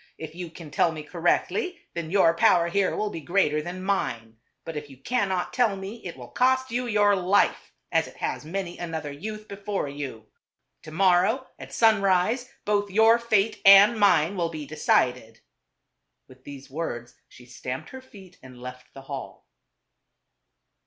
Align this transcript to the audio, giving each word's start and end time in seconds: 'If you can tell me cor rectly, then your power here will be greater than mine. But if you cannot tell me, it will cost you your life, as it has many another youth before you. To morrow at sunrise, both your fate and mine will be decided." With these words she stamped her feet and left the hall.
'If 0.27 0.33
you 0.33 0.49
can 0.49 0.71
tell 0.71 0.91
me 0.91 1.03
cor 1.03 1.21
rectly, 1.21 1.77
then 1.93 2.09
your 2.09 2.33
power 2.35 2.69
here 2.69 2.95
will 2.95 3.11
be 3.11 3.21
greater 3.21 3.61
than 3.61 3.83
mine. 3.83 4.37
But 4.65 4.75
if 4.75 4.89
you 4.89 4.97
cannot 4.97 5.53
tell 5.53 5.75
me, 5.75 6.03
it 6.03 6.17
will 6.17 6.29
cost 6.29 6.71
you 6.71 6.87
your 6.87 7.15
life, 7.15 7.71
as 7.91 8.07
it 8.07 8.17
has 8.17 8.43
many 8.43 8.79
another 8.79 9.11
youth 9.11 9.47
before 9.47 9.87
you. 9.87 10.25
To 10.81 10.91
morrow 10.91 11.45
at 11.59 11.71
sunrise, 11.71 12.49
both 12.65 12.89
your 12.89 13.19
fate 13.19 13.61
and 13.63 13.99
mine 13.99 14.35
will 14.35 14.49
be 14.49 14.65
decided." 14.65 15.41
With 16.27 16.45
these 16.45 16.67
words 16.67 17.13
she 17.27 17.45
stamped 17.45 17.91
her 17.91 18.01
feet 18.01 18.39
and 18.41 18.59
left 18.59 18.95
the 18.95 19.01
hall. 19.03 19.45